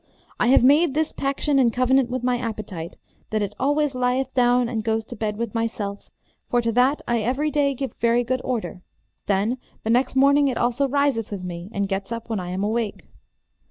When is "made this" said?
0.63-1.13